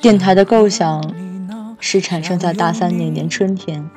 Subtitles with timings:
[0.00, 1.02] 电台的构想
[1.80, 3.88] 是产生在大三那年春天，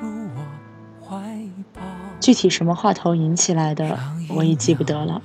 [2.18, 5.22] 具体什么话头引起来的，我已记不得了，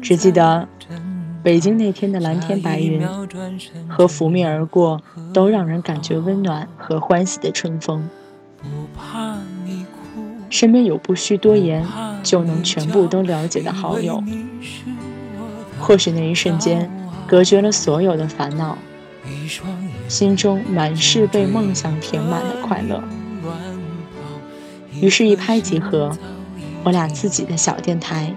[0.00, 0.66] 只记得
[1.42, 3.06] 北京那天的蓝天白云
[3.86, 5.02] 和拂面而过
[5.34, 8.08] 都让人感觉温暖和欢喜的春风。
[10.48, 11.86] 身边有不需多言
[12.22, 14.22] 就能全部都了解的好友，
[15.80, 16.88] 或许那一瞬间
[17.26, 18.78] 隔绝了所有的烦恼，
[20.08, 23.02] 心中满是被梦想填满的快乐。
[25.00, 26.16] 于是，一拍即合，
[26.84, 28.34] 我俩自己的小电台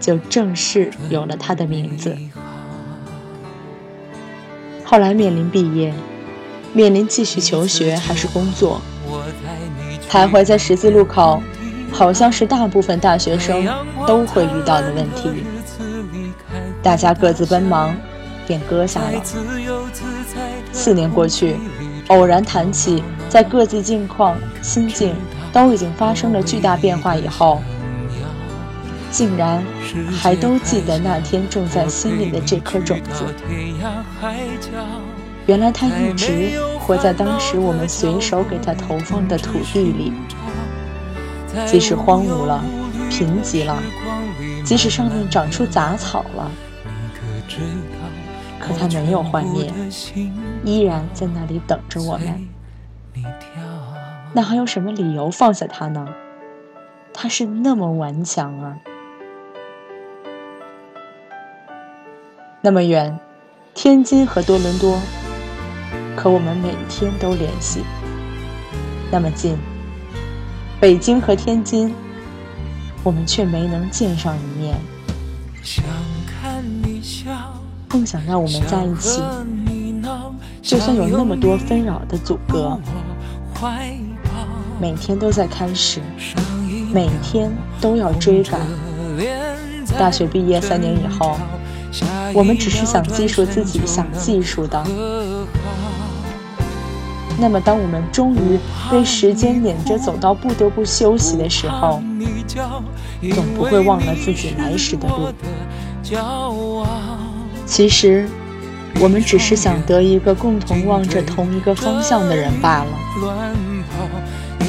[0.00, 2.16] 就正式有了它的名字。
[4.84, 5.92] 后来面临毕业，
[6.72, 8.80] 面临继续求学还是工作，
[10.08, 11.42] 徘徊在十字路口。
[11.92, 13.64] 好像是大部分大学生
[14.04, 15.30] 都会遇到的问题，
[16.84, 17.96] 大家各自奔忙，
[18.46, 19.22] 便搁下了。
[20.70, 21.56] 四年过去，
[22.08, 25.14] 偶然谈起，在各自境况、心境
[25.50, 27.62] 都已经发生了巨大变化以后，
[29.10, 29.64] 竟然
[30.12, 33.24] 还都记得那天种在心里的这颗种子。
[35.46, 40.12] 原来他一直活在当时我们随手给他投放的土地里。
[41.66, 42.62] 即使荒芜了，
[43.08, 43.82] 贫瘠了，
[44.64, 46.50] 即使上面长出杂草了，
[48.60, 49.72] 可他没有幻灭，
[50.64, 52.48] 依然在那里等着我们。
[54.32, 56.08] 那还有什么理由放下他呢？
[57.12, 58.76] 他是那么顽强啊！
[62.60, 63.18] 那么远，
[63.74, 64.98] 天津和多伦多，
[66.16, 67.84] 可我们每天都联系。
[69.10, 69.56] 那么近。
[70.80, 71.94] 北京和天津，
[73.04, 74.76] 我们却没能见上一面。
[77.90, 79.22] 梦想让我们在一起，
[80.60, 82.78] 就算有那么多纷扰的阻隔，
[84.80, 86.00] 每天都在开始，
[86.92, 88.60] 每天都要追赶。
[89.98, 91.38] 大学毕业三年以后，
[92.34, 94.84] 我们只是想记述自己想记述的。
[97.44, 98.58] 那么，当我们终于
[98.90, 102.02] 被时间撵着走到不得不休息的时候，
[103.34, 105.28] 总不会忘了自己来时的路。
[107.66, 108.26] 其实，
[108.98, 112.86] 我们只是想得一个共同望着同一个方向的人罢了。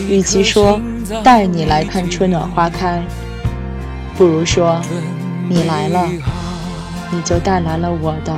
[0.09, 0.77] 与其说
[1.23, 3.01] 带你来看春暖花开，
[4.17, 4.81] 不如说
[5.47, 6.05] 你来了，
[7.09, 8.35] 你就带来了我的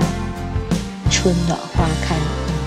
[1.09, 2.15] 春暖花开。